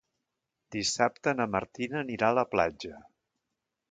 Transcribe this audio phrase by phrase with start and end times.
[0.75, 3.05] Dissabte na Martina anirà a la platja.